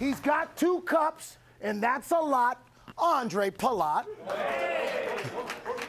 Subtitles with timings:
[0.00, 2.66] He's got two cups, and that's a lot.
[2.98, 4.06] Ondrej Palat.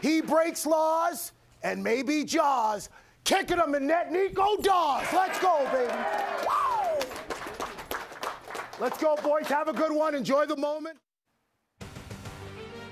[0.01, 1.31] He breaks laws
[1.63, 2.89] and maybe jaws.
[3.23, 5.05] Kicking him in net, Nico Daws.
[5.13, 5.93] Let's go, baby.
[8.81, 9.47] Let's go, boys.
[9.47, 10.13] Have a good one.
[10.13, 10.97] Enjoy the moment.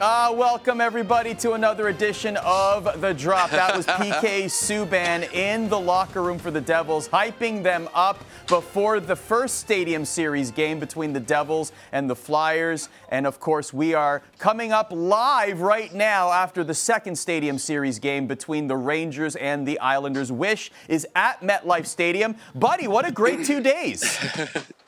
[0.02, 3.52] Uh, welcome everybody to another edition of The Drop.
[3.52, 9.02] That was PK Subban in the locker room for the Devils, hyping them up before
[9.02, 12.88] the first Stadium Series game between the Devils and the Flyers.
[13.09, 17.99] And of course, we are coming up live right now after the second Stadium Series
[17.99, 20.31] game between the Rangers and the Islanders.
[20.31, 22.38] Wish is at MetLife Stadium.
[22.55, 24.18] Buddy, what a great two days.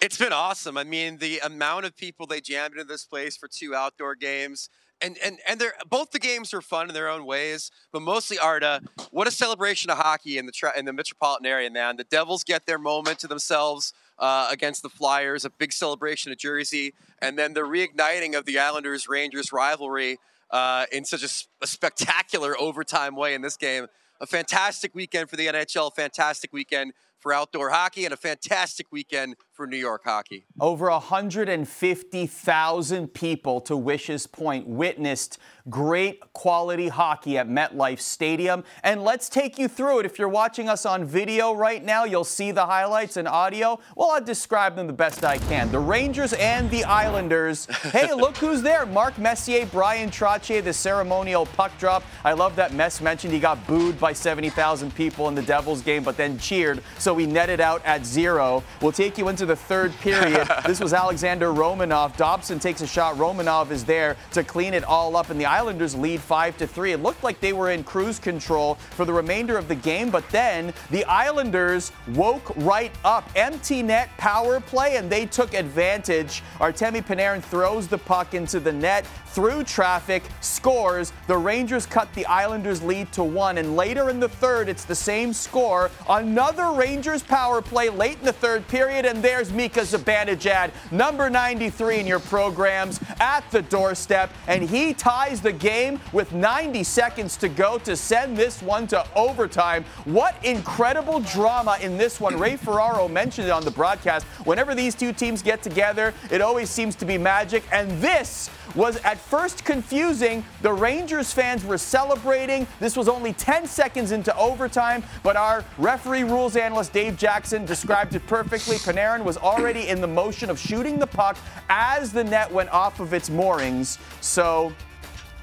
[0.00, 0.76] It's been awesome.
[0.76, 4.68] I mean, the amount of people they jammed into this place for two outdoor games.
[5.00, 8.38] And, and and they're both the games are fun in their own ways, but mostly
[8.38, 8.80] Arda.
[9.10, 11.96] What a celebration of hockey in the tra- in the metropolitan area, man!
[11.96, 16.38] The Devils get their moment to themselves uh, against the Flyers, a big celebration of
[16.38, 20.18] Jersey, and then the reigniting of the Islanders Rangers rivalry
[20.50, 21.28] uh, in such a,
[21.62, 23.88] a spectacular overtime way in this game.
[24.20, 29.34] A fantastic weekend for the NHL, fantastic weekend for outdoor hockey and a fantastic weekend
[29.54, 30.46] for New York hockey.
[30.60, 35.38] Over 150,000 people, to Wish's point, witnessed
[35.70, 38.64] great quality hockey at MetLife Stadium.
[38.82, 40.06] And let's take you through it.
[40.06, 43.80] If you're watching us on video right now, you'll see the highlights and audio.
[43.96, 45.72] Well, I'll describe them the best I can.
[45.72, 47.66] The Rangers and the Islanders.
[47.92, 48.84] hey, look who's there.
[48.84, 52.02] Mark Messier, Bryan Trottier, the ceremonial puck drop.
[52.24, 56.02] I love that Mess mentioned he got booed by 70,000 people in the Devils game,
[56.02, 56.82] but then cheered.
[56.98, 58.62] So we netted out at zero.
[58.82, 60.48] We'll take you into the third period.
[60.66, 62.16] this was Alexander Romanov.
[62.16, 63.16] Dobson takes a shot.
[63.16, 66.92] Romanov is there to clean it all up, and the Islanders lead five to three.
[66.92, 70.28] It looked like they were in cruise control for the remainder of the game, but
[70.30, 73.28] then the Islanders woke right up.
[73.36, 76.42] Empty net power play, and they took advantage.
[76.58, 81.12] Artemi Panarin throws the puck into the net through traffic, scores.
[81.26, 84.94] The Rangers cut the Islanders' lead to one, and later in the third, it's the
[84.94, 85.90] same score.
[86.08, 91.98] Another Rangers power play late in the third period, and there's Mika Zibanejad, number 93
[91.98, 97.48] in your programs, at the doorstep, and he ties the game with 90 seconds to
[97.48, 99.84] go to send this one to overtime.
[100.04, 102.38] What incredible drama in this one.
[102.38, 104.26] Ray Ferraro mentioned it on the broadcast.
[104.44, 108.96] Whenever these two teams get together, it always seems to be magic, and this was
[108.98, 110.44] at first confusing.
[110.62, 112.66] The Rangers fans were celebrating.
[112.80, 118.14] This was only 10 seconds into overtime, but our referee rules analyst Dave Jackson described
[118.14, 118.76] it perfectly.
[118.76, 121.36] Panarin was already in the motion of shooting the puck
[121.68, 123.98] as the net went off of its moorings.
[124.20, 124.72] So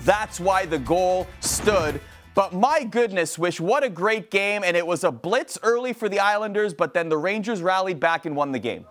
[0.01, 2.01] that's why the goal stood.
[2.33, 4.63] But my goodness, Wish, what a great game.
[4.63, 8.25] And it was a blitz early for the Islanders, but then the Rangers rallied back
[8.25, 8.85] and won the game.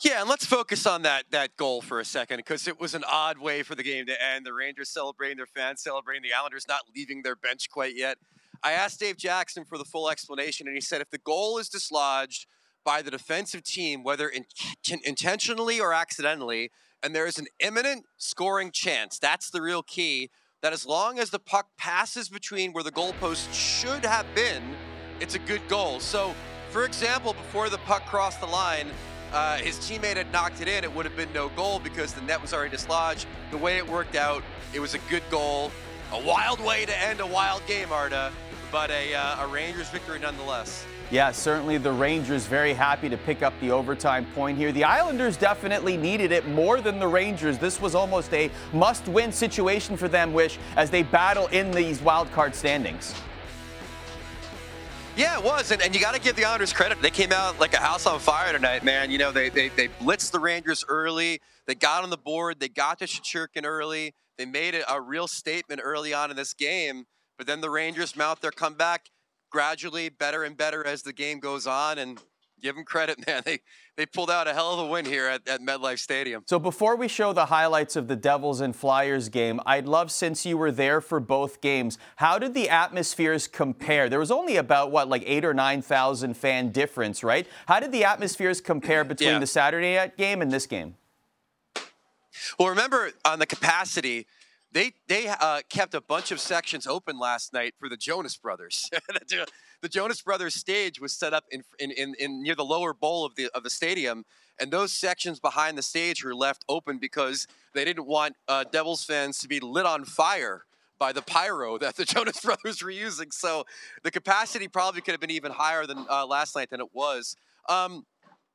[0.00, 3.02] Yeah, and let's focus on that that goal for a second because it was an
[3.10, 4.46] odd way for the game to end.
[4.46, 8.16] The Rangers celebrating, their fans celebrating, the Islanders not leaving their bench quite yet.
[8.62, 11.68] I asked Dave Jackson for the full explanation, and he said if the goal is
[11.68, 12.46] dislodged
[12.84, 14.44] by the defensive team, whether in,
[15.04, 16.70] intentionally or accidentally,
[17.02, 20.30] and there is an imminent scoring chance, that's the real key.
[20.62, 24.62] That as long as the puck passes between where the goalpost should have been,
[25.20, 26.00] it's a good goal.
[26.00, 26.34] So,
[26.70, 28.88] for example, before the puck crossed the line,
[29.32, 32.22] uh, his teammate had knocked it in, it would have been no goal because the
[32.22, 33.26] net was already dislodged.
[33.50, 35.70] The way it worked out, it was a good goal.
[36.12, 38.32] A wild way to end a wild game, Arda,
[38.72, 40.86] but a, uh, a Rangers victory nonetheless.
[41.10, 44.72] Yeah, certainly the Rangers very happy to pick up the overtime point here.
[44.72, 47.56] The Islanders definitely needed it more than the Rangers.
[47.56, 52.02] This was almost a must win situation for them, Wish, as they battle in these
[52.02, 53.14] wild card standings.
[55.18, 57.02] Yeah, it was, and, and you got to give the Islanders credit.
[57.02, 59.10] They came out like a house on fire tonight, man.
[59.10, 61.40] You know, they they, they blitzed the Rangers early.
[61.66, 62.60] They got on the board.
[62.60, 64.14] They got to Shesterkin early.
[64.36, 67.06] They made it a real statement early on in this game.
[67.36, 69.10] But then the Rangers mount their comeback
[69.50, 72.22] gradually, better and better as the game goes on, and
[72.60, 73.42] give them credit, man.
[73.44, 73.60] They
[73.96, 76.44] they pulled out a hell of a win here at, at MetLife Stadium.
[76.46, 80.46] So before we show the highlights of the Devils and Flyers game, I'd love since
[80.46, 84.08] you were there for both games, how did the atmospheres compare?
[84.08, 87.46] There was only about what like eight or nine thousand fan difference, right?
[87.66, 89.38] How did the atmospheres compare between yeah.
[89.38, 90.94] the Saturday night game and this game?
[92.58, 94.26] Well, remember on the capacity
[94.72, 98.90] they they uh, kept a bunch of sections open last night for the Jonas Brothers.
[99.80, 103.24] the Jonas Brothers stage was set up in, in, in, in, near the lower bowl
[103.24, 104.24] of the of the stadium,
[104.60, 109.04] and those sections behind the stage were left open because they didn't want uh, Devils
[109.04, 110.64] fans to be lit on fire
[110.98, 113.30] by the pyro that the Jonas Brothers were using.
[113.30, 113.64] So
[114.02, 117.36] the capacity probably could have been even higher than uh, last night than it was.
[117.68, 118.04] Um,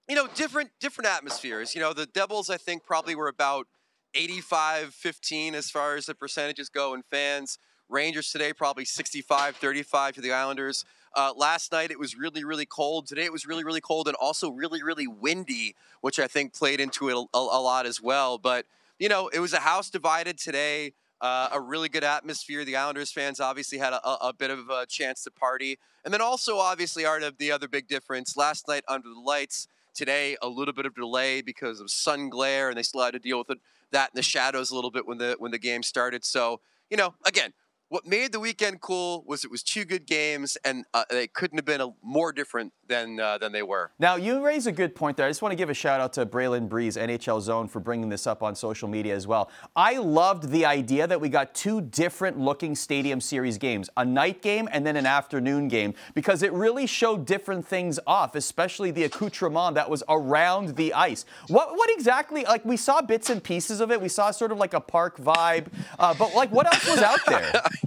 [0.09, 1.73] you know, different different atmospheres.
[1.73, 3.67] You know, the Devils I think probably were about
[4.15, 7.57] 85-15 as far as the percentages go in fans.
[7.89, 10.85] Rangers today probably 65-35 to the Islanders.
[11.15, 13.07] Uh, last night it was really really cold.
[13.07, 16.79] Today it was really really cold and also really really windy, which I think played
[16.79, 18.37] into it a, a, a lot as well.
[18.37, 18.65] But
[18.99, 20.93] you know, it was a house divided today.
[21.21, 22.65] Uh, a really good atmosphere.
[22.65, 25.79] The Islanders fans obviously had a, a, bit of a chance to party.
[26.03, 30.35] And then also, obviously, Arda the other big difference last night under the lights, today
[30.41, 33.37] a little bit of delay because of sun glare, and they still had to deal
[33.37, 33.59] with it,
[33.91, 36.25] that in the shadows a little bit when the when the game started.
[36.25, 37.53] So, you know, again,
[37.93, 41.59] what made the weekend cool was it was two good games, and uh, they couldn't
[41.59, 43.91] have been a, more different than uh, than they were.
[43.99, 45.27] Now you raise a good point there.
[45.27, 48.09] I just want to give a shout out to Braylon Breeze, NHL Zone, for bringing
[48.09, 49.51] this up on social media as well.
[49.75, 54.41] I loved the idea that we got two different looking Stadium Series games, a night
[54.41, 59.03] game and then an afternoon game, because it really showed different things off, especially the
[59.03, 61.25] accoutrement that was around the ice.
[61.47, 62.43] What what exactly?
[62.43, 64.01] Like we saw bits and pieces of it.
[64.01, 65.67] We saw sort of like a park vibe,
[65.99, 67.61] uh, but like what else was out there?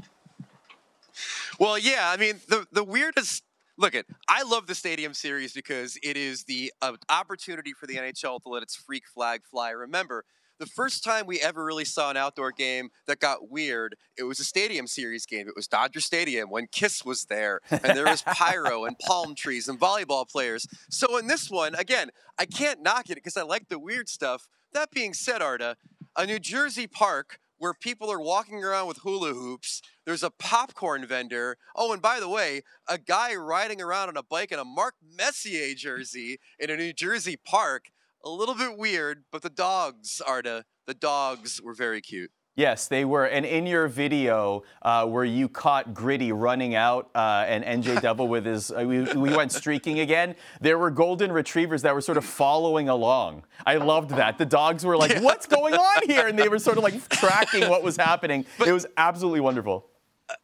[1.58, 2.10] Well, yeah.
[2.12, 3.42] I mean, the the weirdest.
[3.78, 4.06] Look at.
[4.26, 8.48] I love the Stadium Series because it is the uh, opportunity for the NHL to
[8.48, 9.70] let its freak flag fly.
[9.70, 10.24] Remember,
[10.58, 14.40] the first time we ever really saw an outdoor game that got weird, it was
[14.40, 15.46] a Stadium Series game.
[15.48, 19.68] It was Dodger Stadium when Kiss was there, and there was pyro and palm trees
[19.68, 20.66] and volleyball players.
[20.90, 24.48] So in this one, again, I can't knock it because I like the weird stuff.
[24.72, 25.76] That being said, Arda,
[26.16, 29.80] a New Jersey park where people are walking around with hula hoops.
[30.04, 31.56] There's a popcorn vendor.
[31.74, 34.94] Oh, and by the way, a guy riding around on a bike in a Mark
[35.02, 37.86] Messier jersey in a New Jersey park.
[38.24, 42.30] A little bit weird, but the dogs, Arda, the dogs were very cute.
[42.56, 43.26] Yes, they were.
[43.26, 48.28] And in your video uh, where you caught Gritty running out uh, and NJ Devil
[48.28, 52.16] with his, uh, we, we, went streaking again, there were golden retrievers that were sort
[52.16, 53.44] of following along.
[53.66, 54.38] I loved that.
[54.38, 55.20] The dogs were like, yeah.
[55.20, 56.26] what's going on here?
[56.28, 58.46] And they were sort of like tracking what was happening.
[58.58, 59.90] But, it was absolutely wonderful.
[60.30, 60.34] Uh,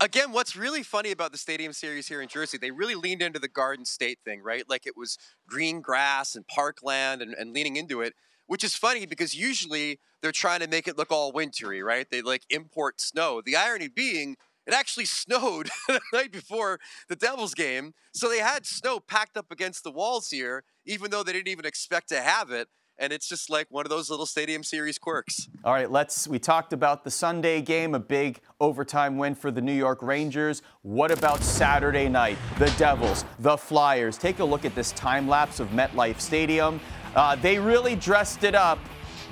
[0.00, 3.38] again, what's really funny about the Stadium Series here in Jersey, they really leaned into
[3.38, 4.64] the Garden State thing, right?
[4.70, 8.14] Like it was green grass and parkland and, and leaning into it
[8.50, 12.10] which is funny because usually they're trying to make it look all wintry, right?
[12.10, 13.40] They like import snow.
[13.40, 14.36] The irony being,
[14.66, 17.92] it actually snowed the night before the Devils game.
[18.12, 21.64] So they had snow packed up against the walls here, even though they didn't even
[21.64, 22.66] expect to have it.
[22.98, 25.48] And it's just like one of those little stadium series quirks.
[25.62, 26.26] All right, let's.
[26.26, 30.60] We talked about the Sunday game, a big overtime win for the New York Rangers.
[30.82, 32.36] What about Saturday night?
[32.58, 34.18] The Devils, the Flyers.
[34.18, 36.80] Take a look at this time lapse of MetLife Stadium.
[37.14, 38.78] Uh, they really dressed it up,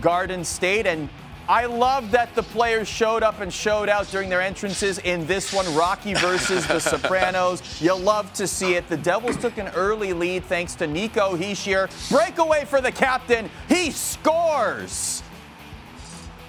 [0.00, 1.08] Garden State, and
[1.48, 5.50] I love that the players showed up and showed out during their entrances in this
[5.50, 7.80] one, Rocky versus the Sopranos.
[7.80, 8.86] You love to see it.
[8.90, 11.88] The Devils took an early lead thanks to Nico Hischier.
[12.10, 13.48] Breakaway for the captain.
[13.66, 15.22] He scores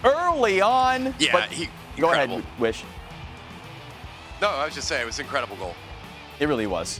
[0.03, 1.15] early on.
[1.17, 2.83] Yeah, but he, go ahead, Wish.
[4.41, 5.75] No, I was just saying it was an incredible goal.
[6.41, 6.99] It really was.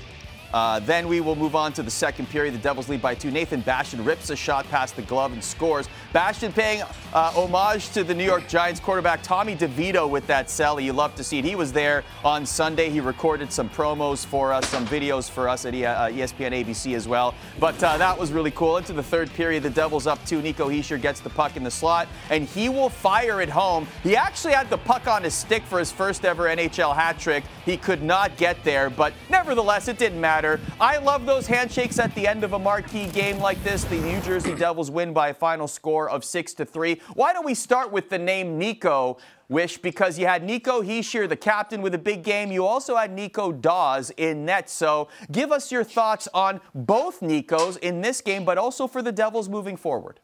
[0.54, 2.54] Uh, then we will move on to the second period.
[2.54, 3.32] The Devils lead by two.
[3.32, 5.88] Nathan Bastian rips a shot past the glove and scores.
[6.12, 6.82] Bastian paying
[7.14, 10.80] uh, homage to the New York Giants quarterback Tommy DeVito with that sell.
[10.80, 11.46] You love to see it.
[11.46, 12.90] He was there on Sunday.
[12.90, 17.08] He recorded some promos for us, some videos for us at uh, ESPN ABC as
[17.08, 17.36] well.
[17.60, 18.78] But uh, that was really cool.
[18.78, 20.42] Into the third period, the Devils up two.
[20.42, 23.88] Nico Hischier gets the puck in the slot, and he will fire it home.
[24.04, 27.44] He actually had the puck on his stick for his first ever NHL hat trick.
[27.66, 30.62] He could not get there, but nevertheless, it didn't matter matter.
[30.80, 33.84] I love those handshakes at the end of a marquee game like this.
[33.84, 37.02] The New Jersey Devils win by a final score of 6 to 3.
[37.14, 39.18] Why don't we start with the name Nico?
[39.50, 42.54] Wish because you had Nico Hischier, the captain, with a big game.
[42.54, 44.70] You also had Nico Daws in net.
[44.70, 49.12] So give us your thoughts on both Nikos in this game, but also for the
[49.12, 50.22] Devils moving forward.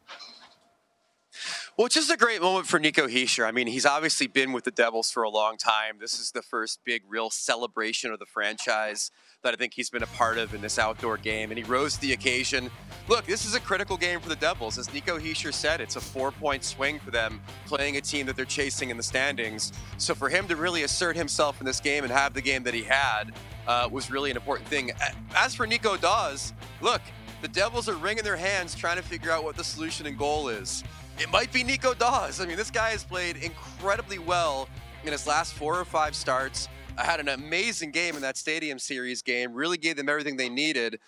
[1.76, 3.46] Well, it's just a great moment for Nico Hischier.
[3.46, 5.98] I mean, he's obviously been with the Devils for a long time.
[6.00, 9.10] This is the first big, real celebration of the franchise
[9.42, 11.94] that I think he's been a part of in this outdoor game, and he rose
[11.94, 12.70] to the occasion.
[13.08, 14.78] Look, this is a critical game for the Devils.
[14.78, 18.36] As Nico Hischier said, it's a four point swing for them playing a team that
[18.36, 19.72] they're chasing in the standings.
[19.98, 22.74] So for him to really assert himself in this game and have the game that
[22.74, 23.32] he had
[23.66, 24.90] uh, was really an important thing.
[25.34, 27.02] As for Nico Daws, look,
[27.42, 30.48] the Devils are wringing their hands trying to figure out what the solution and goal
[30.48, 30.82] is.
[31.18, 32.40] It might be Nico Daws.
[32.40, 34.68] I mean, this guy has played incredibly well
[35.04, 36.68] in his last four or five starts
[37.04, 40.98] had an amazing game in that Stadium Series game, really gave them everything they needed.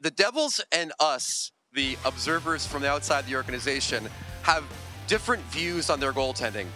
[0.00, 4.08] The Devils and us, the observers from the outside the organization,
[4.42, 4.64] have
[5.06, 6.66] different views on their goaltending.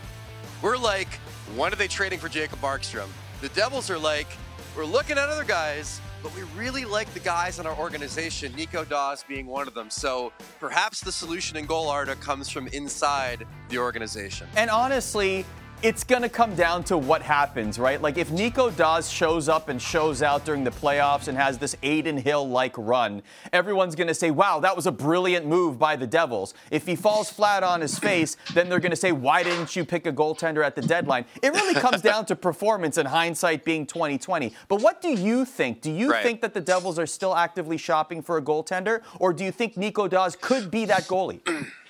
[0.63, 1.09] We're like,
[1.55, 3.09] when are they trading for Jacob Markstrom?
[3.41, 4.29] The Devils are like,
[4.77, 8.85] we're looking at other guys, but we really like the guys in our organization, Nico
[8.85, 9.91] Daws being one of them.
[9.91, 14.47] So perhaps the solution in goal, comes from inside the organization.
[14.57, 15.45] And honestly,
[15.83, 18.01] it's going to come down to what happens, right?
[18.01, 21.75] Like if Nico Daws shows up and shows out during the playoffs and has this
[21.83, 23.21] Adin Hill like run,
[23.53, 26.55] everyone's going to say, wow, that was a brilliant move by the Devils.
[26.71, 29.85] If he falls flat on his face, then they're going to say, why didn't you
[29.85, 31.25] pick a goaltender at the deadline?
[31.43, 34.55] It really comes down to performance and hindsight being 2020.
[34.69, 35.81] But what do you think?
[35.81, 36.23] Do you right.
[36.23, 39.77] think that the Devils are still actively shopping for a goaltender, or do you think
[39.77, 41.41] Nico Daws could be that goalie?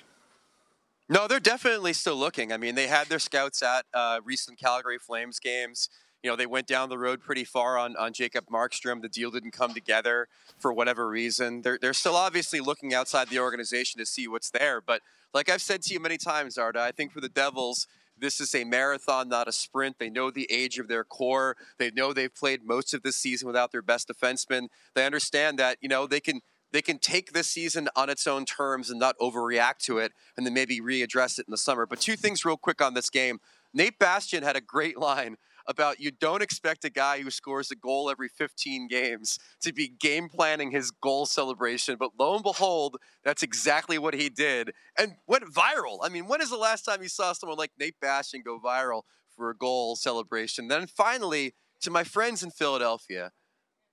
[1.09, 2.53] No, they're definitely still looking.
[2.53, 5.89] I mean, they had their scouts at uh, recent Calgary Flames games.
[6.23, 9.01] You know, they went down the road pretty far on, on Jacob Markstrom.
[9.01, 11.61] The deal didn't come together for whatever reason.
[11.61, 14.79] They're, they're still obviously looking outside the organization to see what's there.
[14.79, 15.01] But
[15.33, 18.55] like I've said to you many times, Arda, I think for the Devils, this is
[18.55, 19.99] a marathon, not a sprint.
[19.99, 21.57] They know the age of their core.
[21.77, 24.67] They know they've played most of this season without their best defenseman.
[24.95, 26.39] They understand that, you know, they can–
[26.73, 30.45] they can take this season on its own terms and not overreact to it and
[30.45, 31.85] then maybe readdress it in the summer.
[31.85, 33.39] But two things real quick on this game.
[33.73, 35.37] Nate Bastian had a great line
[35.67, 39.87] about you don't expect a guy who scores a goal every 15 games to be
[39.87, 41.95] game planning his goal celebration.
[41.97, 45.99] But lo and behold, that's exactly what he did and went viral.
[46.01, 49.03] I mean, when is the last time you saw someone like Nate Bastian go viral
[49.35, 50.67] for a goal celebration?
[50.67, 53.31] Then finally, to my friends in Philadelphia,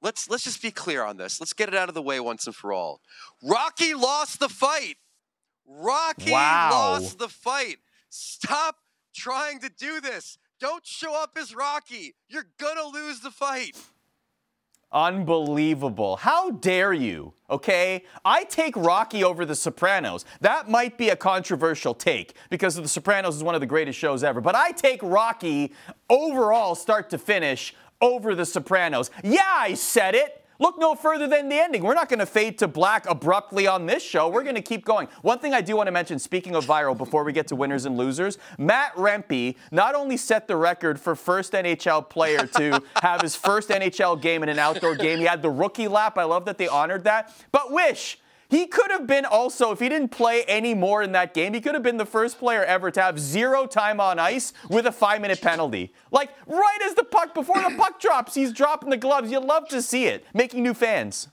[0.03, 1.41] let's let's just be clear on this.
[1.41, 3.01] Let's get it out of the way once and for all.
[3.43, 4.97] Rocky lost the fight.
[5.67, 6.71] Rocky wow.
[6.73, 7.77] lost the fight.
[8.09, 8.77] Stop
[9.15, 10.39] trying to do this.
[10.59, 12.15] Don't show up as Rocky.
[12.29, 13.77] You're gonna lose the fight.
[14.93, 16.17] Unbelievable.
[16.17, 17.33] How dare you?
[17.49, 18.05] Okay?
[18.25, 20.25] I take Rocky over The Sopranos.
[20.41, 24.25] That might be a controversial take because The Sopranos is one of the greatest shows
[24.25, 24.41] ever.
[24.41, 25.73] But I take Rocky
[26.09, 29.11] overall, start to finish, over The Sopranos.
[29.23, 30.37] Yeah, I said it.
[30.61, 31.83] Look no further than the ending.
[31.83, 34.29] We're not going to fade to black abruptly on this show.
[34.29, 35.09] We're going to keep going.
[35.23, 37.87] One thing I do want to mention, speaking of viral, before we get to winners
[37.87, 43.23] and losers, Matt Rempe not only set the record for first NHL player to have
[43.23, 46.19] his first NHL game in an outdoor game, he had the rookie lap.
[46.19, 47.35] I love that they honored that.
[47.53, 48.19] But Wish,
[48.51, 51.61] he could have been also, if he didn't play any more in that game, he
[51.61, 54.93] could have been the first player ever to have zero time on ice with a
[54.93, 55.93] five minute penalty.
[56.11, 59.31] Like right as the puck, before the puck drops, he's dropping the gloves.
[59.31, 61.29] You love to see it, making new fans.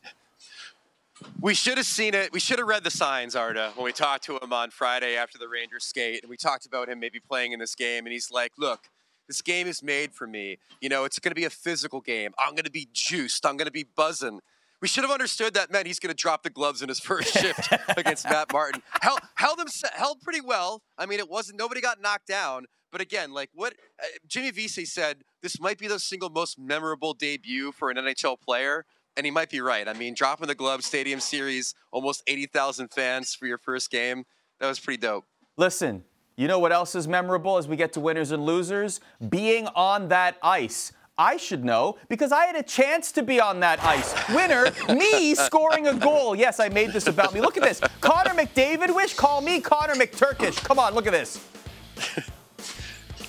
[1.42, 2.32] We should have seen it.
[2.32, 5.40] We should have read the signs, Arda, when we talked to him on Friday after
[5.40, 6.22] the Rangers skate.
[6.22, 8.06] And we talked about him maybe playing in this game.
[8.06, 8.90] And he's like, look,
[9.28, 10.60] this game is made for me.
[10.80, 12.34] You know, it's going to be a physical game.
[12.38, 13.44] I'm going to be juiced.
[13.44, 14.42] I'm going to be buzzing.
[14.82, 17.34] We should have understood that meant he's going to drop the gloves in his first
[17.34, 18.82] shift against Matt Martin.
[19.02, 20.82] Held, held him held pretty well.
[20.98, 22.66] I mean, it wasn't nobody got knocked down.
[22.92, 27.14] But again, like what uh, Jimmy Vesey said, this might be the single most memorable
[27.14, 28.86] debut for an NHL player,
[29.18, 29.88] and he might be right.
[29.88, 34.24] I mean, dropping the gloves, Stadium Series, almost eighty thousand fans for your first game.
[34.60, 35.26] That was pretty dope.
[35.58, 36.04] Listen,
[36.38, 39.02] you know what else is memorable as we get to winners and losers?
[39.28, 40.92] Being on that ice.
[41.18, 44.14] I should know because I had a chance to be on that ice.
[44.30, 46.36] Winner, me scoring a goal.
[46.36, 47.42] Yes, I made this about me.
[47.42, 47.82] Look at this.
[48.02, 50.64] Connor McDavid wish, call me Connor McTurkish.
[50.64, 51.44] Come on, look at this.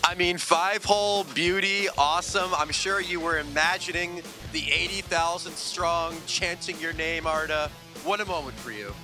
[0.04, 2.54] I mean, five hole beauty, awesome.
[2.54, 7.70] I'm sure you were imagining the 80,000 strong chanting your name, Arda.
[8.04, 8.94] What a moment for you.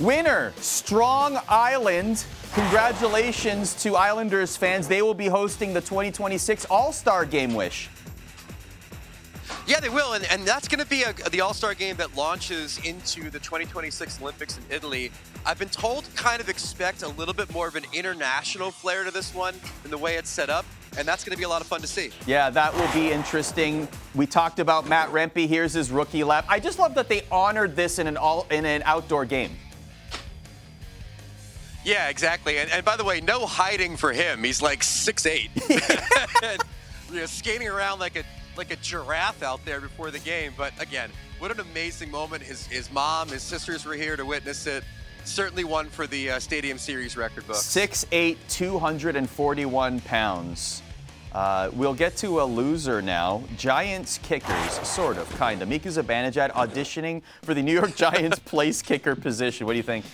[0.00, 2.24] Winner, Strong Island.
[2.54, 4.88] Congratulations to Islanders fans.
[4.88, 7.88] They will be hosting the 2026 All Star Game Wish.
[9.66, 12.16] Yeah, they will, and, and that's going to be a, the All Star game that
[12.16, 15.10] launches into the 2026 Olympics in Italy.
[15.44, 19.10] I've been told kind of expect a little bit more of an international flair to
[19.10, 20.64] this one in the way it's set up,
[20.96, 22.10] and that's going to be a lot of fun to see.
[22.26, 23.88] Yeah, that will be interesting.
[24.14, 25.46] We talked about Matt Rempe.
[25.46, 26.44] Here's his rookie lap.
[26.48, 29.56] I just love that they honored this in an all in an outdoor game.
[31.84, 32.58] Yeah, exactly.
[32.58, 34.44] And, and by the way, no hiding for him.
[34.44, 35.50] He's like six eight,
[36.42, 36.62] and,
[37.10, 38.22] you know, skating around like a
[38.56, 40.52] like a giraffe out there before the game.
[40.56, 42.42] But again, what an amazing moment.
[42.42, 44.84] His his mom, his sisters were here to witness it.
[45.24, 47.56] Certainly one for the uh, Stadium Series record book.
[47.56, 50.82] 6'8", 241 pounds.
[51.32, 53.42] Uh, we'll get to a loser now.
[53.56, 55.68] Giants kickers, sort of, kind of.
[55.68, 59.64] Mika Zibanejad auditioning for the New York Giants place kicker position.
[59.66, 60.04] What do you think?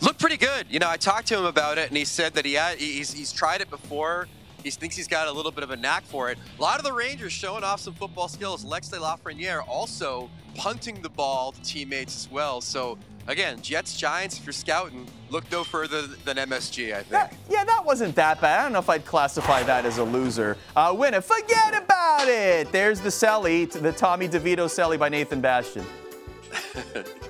[0.00, 0.66] Looked pretty good.
[0.70, 3.12] You know, I talked to him about it, and he said that he had, he's,
[3.12, 4.28] he's tried it before
[4.62, 6.38] He thinks he's got a little bit of a knack for it.
[6.58, 8.64] A lot of the Rangers showing off some football skills.
[8.64, 12.60] Alexis Lafreniere also punting the ball to teammates as well.
[12.60, 17.08] So again, Jets, Giants, if you're scouting, look no further than MSG, I think.
[17.10, 18.60] That, yeah, that wasn't that bad.
[18.60, 20.56] I don't know if I'd classify that as a loser.
[20.76, 21.24] Uh, win it.
[21.24, 22.70] Forget about it.
[22.70, 25.84] There's the Selly, the Tommy DeVito Selly by Nathan Bastian.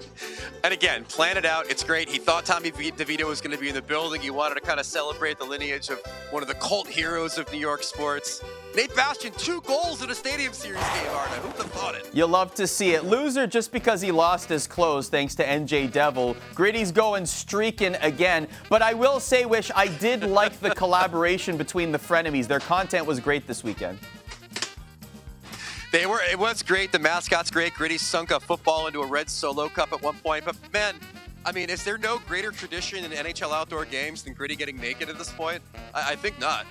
[0.65, 1.69] And again, plan it out.
[1.69, 2.09] It's great.
[2.09, 4.21] He thought Tommy DeVito was going to be in the building.
[4.21, 6.01] He wanted to kind of celebrate the lineage of
[6.31, 8.45] one of the cult heroes of New York sports.
[8.77, 11.35] Nate Bastian, two goals in a Stadium Series game, Arda.
[11.35, 12.09] Who'd have thought it?
[12.15, 13.05] You love to see it.
[13.05, 16.37] Loser just because he lost his clothes thanks to NJ Devil.
[16.55, 18.47] Gritty's going streaking again.
[18.69, 22.47] But I will say, Wish, I did like the collaboration between the frenemies.
[22.47, 23.99] Their content was great this weekend.
[25.93, 26.23] They were.
[26.23, 26.91] It was great.
[26.91, 27.75] The mascot's great.
[27.75, 30.43] Gritty sunk a football into a red solo cup at one point.
[30.47, 30.95] But man,
[31.45, 35.11] I mean, is there no greater tradition in NHL outdoor games than Gritty getting naked
[35.11, 35.61] at this point?
[35.95, 36.65] I, I think not.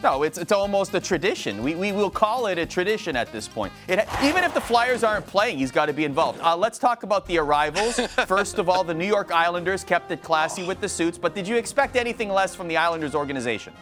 [0.00, 1.60] No, it's, it's almost a tradition.
[1.60, 3.72] We, we will call it a tradition at this point.
[3.88, 6.40] It, even if the Flyers aren't playing, he's got to be involved.
[6.40, 7.98] Uh, let's talk about the arrivals.
[8.28, 11.48] First of all, the New York Islanders kept it classy with the suits, but did
[11.48, 13.72] you expect anything less from the Islanders organization?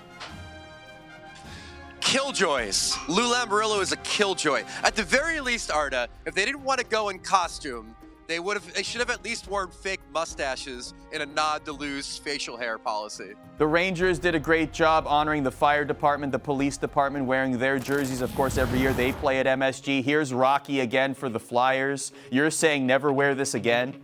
[2.07, 2.97] Killjoys.
[3.09, 4.63] Lou Lamoriello is a killjoy.
[4.85, 7.97] At the very least, Arda, if they didn't want to go in costume,
[8.29, 8.75] they would have.
[8.75, 12.79] They should have at least worn fake mustaches in a nod to Lou's facial hair
[12.79, 13.35] policy.
[13.59, 17.79] The Rangers did a great job honoring the fire department, the police department, wearing their
[17.79, 18.21] jerseys.
[18.21, 20.03] Of course, every year they play at MSG.
[20.03, 22.13] Here's Rocky again for the Flyers.
[22.31, 23.95] You're saying never wear this again?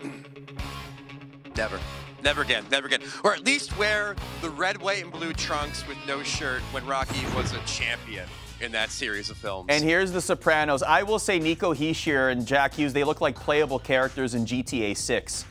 [1.57, 1.79] Never.
[2.23, 3.01] Never again, never again.
[3.25, 7.25] Or at least wear the red, white, and blue trunks with no shirt when Rocky
[7.35, 8.29] was a champion
[8.61, 9.67] in that series of films.
[9.69, 10.83] And here's The Sopranos.
[10.83, 14.97] I will say Nico Hischier and Jack Hughes, they look like playable characters in GTA
[14.97, 15.45] 6.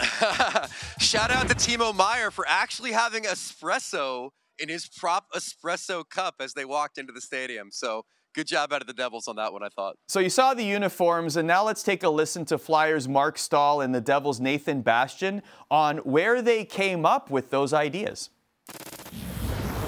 [0.98, 6.54] Shout out to Timo Meier for actually having espresso in his prop espresso cup as
[6.54, 7.70] they walked into the stadium.
[7.72, 9.96] So good job out of the Devils on that one, I thought.
[10.08, 13.80] So you saw the uniforms, and now let's take a listen to Flyers Marc Staal
[13.80, 18.30] and the Devils Nathan Bastian on where they came up with those ideas.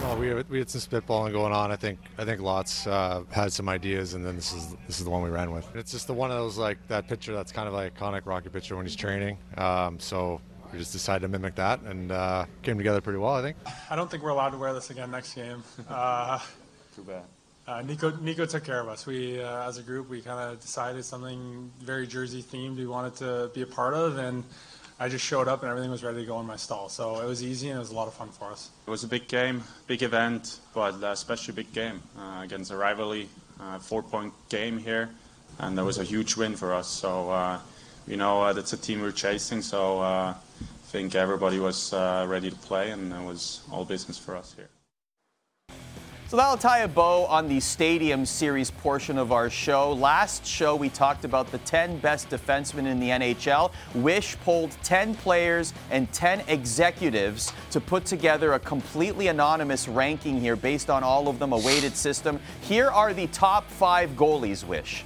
[0.02, 1.70] Well, we had, we had some spitballing going on.
[1.70, 5.04] I think I think lots uh, had some ideas, and then this is this is
[5.04, 5.66] the one we ran with.
[5.75, 8.49] It's just the one of those like that picture that's kind of like iconic Rocky
[8.49, 9.38] picture when he's training.
[9.56, 10.40] Um, so
[10.72, 13.35] we just decided to mimic that, and uh, came together pretty well.
[13.35, 13.57] I think.
[13.88, 15.62] I don't think we're allowed to wear this again next game.
[15.88, 16.40] Uh,
[16.96, 17.22] Too bad.
[17.66, 19.07] Uh, Nico Nico took care of us.
[19.07, 23.14] We, uh, as a group, we kind of decided something very Jersey themed we wanted
[23.16, 24.42] to be a part of, and
[24.98, 26.88] I just showed up and everything was ready to go in my stall.
[26.88, 28.70] So it was easy and it was a lot of fun for us.
[28.85, 33.29] It was a big game, big event, but especially big game uh, against a rivalry,
[33.61, 35.11] uh, four-point game here,
[35.61, 36.88] and that was a huge win for us.
[36.88, 37.61] So uh,
[38.09, 39.62] you know that's a team we're chasing.
[39.62, 40.35] So I
[40.87, 44.68] think everybody was ready to play, and it was all business for us here.
[46.33, 49.92] So that'll tie a bow on the Stadium Series portion of our show.
[49.92, 53.71] Last show, we talked about the 10 best defensemen in the NHL.
[53.97, 60.57] Wish polled 10 players and 10 executives to put together a completely anonymous ranking here
[60.57, 62.40] based on all of them, a weighted system.
[62.62, 65.05] Here are the top five goalies, Wish.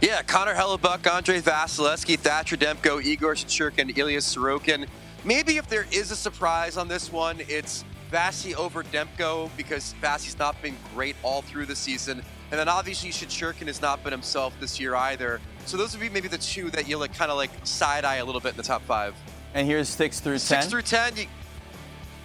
[0.00, 4.86] Yeah, Connor Hellebuyck, Andrei Vasilevskiy, Thatcher Demko, Igor Shesterkin, Ilya Sorokin.
[5.24, 10.38] Maybe if there is a surprise on this one, it's Vasi over Demko because Vasi's
[10.38, 12.22] not been great all through the season.
[12.50, 15.40] And then obviously Shesterkin has not been himself this year either.
[15.64, 18.16] So those would be maybe the two that you like kind of like side eye
[18.16, 19.14] a little bit in the top five.
[19.54, 20.62] And here's six through ten.
[20.62, 21.16] Six through ten.
[21.16, 21.26] You,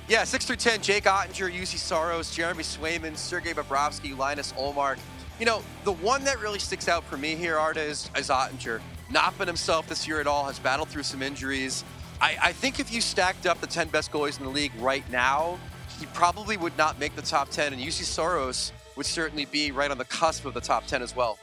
[0.09, 0.81] yeah, six through ten.
[0.81, 4.99] Jake Oettinger, Juuse Saros, Jeremy Swayman, Sergei Bobrovsky, Linus Ullmark.
[5.39, 8.81] You know, the one that really sticks out for me here, Arda, is, is Oettinger.
[9.09, 10.45] Not been himself this year at all.
[10.45, 11.85] Has battled through some injuries.
[12.19, 15.09] I, I think if you stacked up the 10 best goalies in the league right
[15.11, 15.59] now,
[15.99, 19.91] he probably would not make the top 10, and Juuse Saros would certainly be right
[19.91, 21.37] on the cusp of the top 10 as well.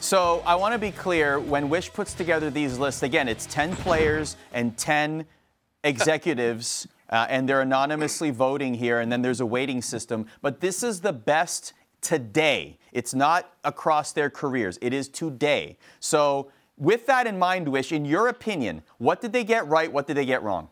[0.00, 3.76] So I want to be clear when Wish puts together these lists, again, it's 10
[3.76, 5.26] players and 10
[5.84, 10.26] executives, uh, and they're anonymously voting here, and then there's a waiting system.
[10.42, 12.78] But this is the best today.
[12.92, 15.76] It's not across their careers, it is today.
[16.00, 19.92] So, with that in mind, Wish, in your opinion, what did they get right?
[19.92, 20.70] What did they get wrong?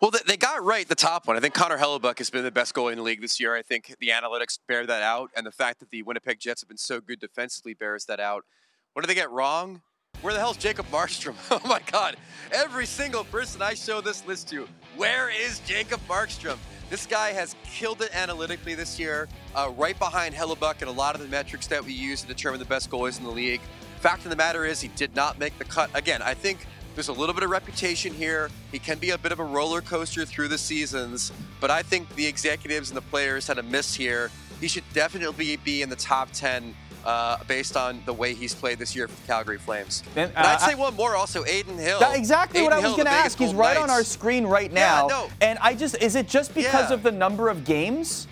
[0.00, 1.36] Well, they got right the top one.
[1.36, 3.56] I think Connor Hellebuyck has been the best goalie in the league this year.
[3.56, 6.68] I think the analytics bear that out, and the fact that the Winnipeg Jets have
[6.68, 8.44] been so good defensively bears that out.
[8.92, 9.82] What did they get wrong?
[10.22, 11.34] Where the hell's Jacob Markstrom?
[11.50, 12.16] oh my God!
[12.52, 16.58] Every single person I show this list to, where is Jacob Markstrom?
[16.90, 21.16] This guy has killed it analytically this year, uh, right behind Hellebuyck and a lot
[21.16, 23.60] of the metrics that we use to determine the best goalies in the league.
[23.98, 25.90] Fact of the matter is, he did not make the cut.
[25.92, 26.66] Again, I think
[26.98, 28.50] There's a little bit of reputation here.
[28.72, 31.30] He can be a bit of a roller coaster through the seasons,
[31.60, 34.32] but I think the executives and the players had a miss here.
[34.60, 38.80] He should definitely be in the top 10 uh, based on the way he's played
[38.80, 40.02] this year for the Calgary Flames.
[40.16, 42.00] And uh, I'd say I- one more also, Adin Hill.
[42.00, 43.38] That- exactly what I was going to ask.
[43.38, 45.06] He's right on our screen right Yeah, now.
[45.06, 45.30] no.
[45.40, 46.94] And I just, is it just because Yeah.
[46.94, 48.26] of the number of games?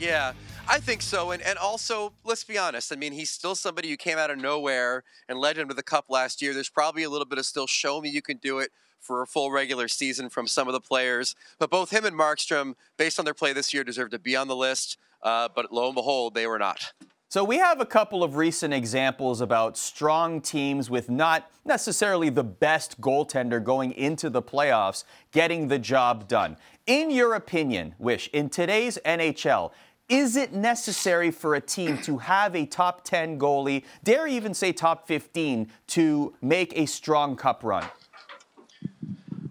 [0.00, 0.32] Yeah,
[0.68, 1.30] I think so.
[1.30, 2.92] And and also, let's be honest.
[2.92, 5.82] I mean, he's still somebody who came out of nowhere and led him to the
[5.82, 6.52] cup last year.
[6.52, 9.26] There's probably a little bit of still show me you can do it for a
[9.26, 11.36] full regular season from some of the players.
[11.58, 14.48] But both him and Markstrom, based on their play this year, deserve to be on
[14.48, 14.98] the list.
[15.22, 16.92] Uh, but lo and behold, they were not.
[17.28, 22.44] So we have a couple of recent examples about strong teams with not necessarily the
[22.44, 25.02] best goaltender going into the playoffs
[25.32, 26.56] getting the job done.
[26.86, 29.72] In your opinion, Wish, in today's NHL,
[30.08, 34.72] is it necessary for a team to have a top 10 goalie, dare even say
[34.72, 37.84] top 15, to make a strong cup run?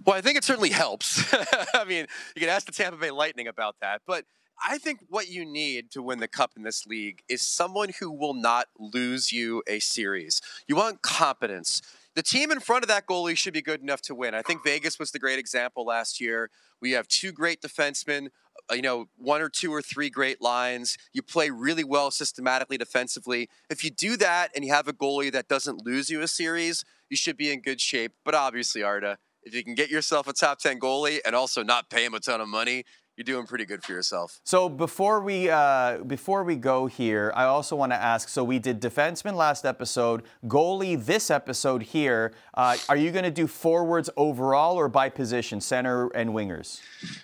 [0.06, 1.34] Well, I think it certainly helps.
[1.74, 4.26] I mean, you can ask the Tampa Bay Lightning about that, but
[4.64, 8.12] I think what you need to win the cup in this league is someone who
[8.12, 10.42] will not lose you a series.
[10.68, 11.82] You want competence.
[12.16, 14.34] The team in front of that goalie should be good enough to win.
[14.34, 16.50] I think Vegas was the great example last year.
[16.82, 18.30] We have two great defensemen,
[18.70, 20.98] Uh, you know, one or two or three great lines.
[21.14, 23.50] You play really well systematically defensively.
[23.70, 26.84] If you do that and you have a goalie that doesn't lose you a series,
[27.10, 28.14] you should be in good shape.
[28.24, 31.90] But obviously, Arda, if you can get yourself a top 10 goalie and also not
[31.90, 32.84] pay him a ton of money,
[33.18, 34.42] you're doing pretty good for yourself.
[34.44, 38.28] So before we uh, before we go here, I also want to ask.
[38.28, 42.34] So we did defenseman last episode, goalie this episode here.
[42.54, 46.82] Uh, are you going to do forwards overall or by position, center and wingers?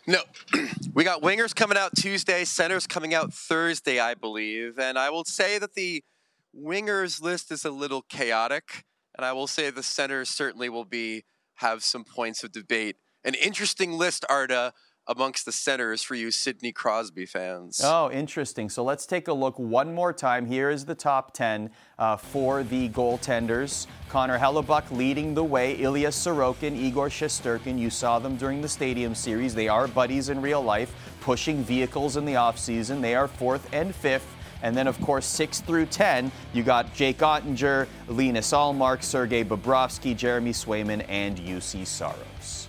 [0.08, 0.22] No,
[0.94, 4.80] we got wingers coming out Tuesday, centers coming out Thursday, I believe.
[4.80, 6.04] And I will say that the
[6.58, 8.86] wingers list is a little chaotic.
[9.18, 11.26] And I will say the centers certainly will be
[11.56, 12.96] have some points of debate.
[13.24, 14.74] An interesting list, Arda,
[15.08, 17.82] amongst the centers for you Sidney Crosby fans.
[17.84, 18.70] Oh, interesting.
[18.70, 20.46] So let's take a look one more time.
[20.46, 23.88] Here is the top 10 uh, for the goaltenders.
[24.10, 25.74] Connor Hellebuyck leading the way.
[25.76, 27.78] Ilya Sorokin, Igor Shesterkin.
[27.80, 29.56] You saw them during the Stadium Series.
[29.56, 33.02] They are buddies in real life, pushing vehicles in the offseason.
[33.02, 34.28] They are fourth and fifth.
[34.64, 40.16] And then, of course, 6 through 10, you got Jake Oettinger, Linus Ullmark, Sergei Bobrovsky,
[40.16, 42.61] Jeremy Swayman, and Juuse Saros.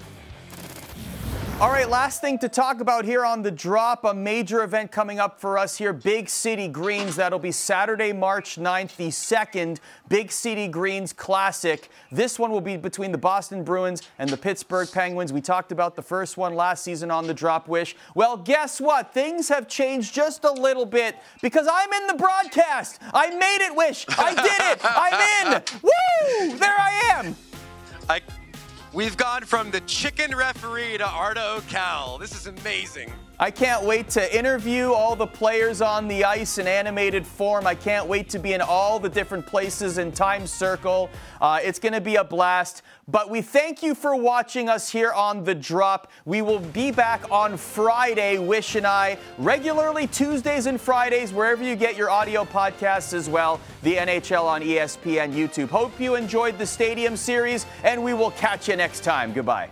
[1.63, 5.21] All right, last thing to talk about here on the drop a major event coming
[5.21, 7.15] up for us here Big City Greens.
[7.15, 11.89] That'll be Saturday, March 9th, the second Big City Greens Classic.
[12.11, 15.33] This one will be between the Boston Bruins and the Pittsburgh Penguins.
[15.33, 17.95] We talked about the first one last season on the Drop Wish.
[18.17, 19.15] Well, guess what?
[19.15, 22.99] Things have changed just a little bit because I'm in the broadcast.
[23.15, 24.05] I made it, Wish.
[24.09, 24.81] I did it.
[24.83, 25.63] I'm in.
[25.81, 26.59] Woo!
[26.59, 27.37] There I am.
[28.09, 28.21] I,
[28.93, 32.19] we've gone from the chicken referee to Arda Öcal.
[32.21, 33.13] This is amazing.
[33.43, 37.67] I can't wait to interview all the players on the ice in animated form.
[37.67, 41.11] I can't wait to be in all the different places in Time Circle.
[41.41, 42.83] Uh, it's going to be a blast.
[43.09, 46.13] But we thank you for watching us here on The Drop.
[46.25, 51.75] We will be back on Friday, Wish and I, regularly Tuesdays and Fridays, wherever you
[51.75, 53.59] get your audio podcasts as well.
[53.83, 55.69] The NHL on ESPN YouTube.
[55.69, 59.33] Hope you enjoyed the Stadium Series, and we will catch you next time.
[59.33, 59.69] Goodbye.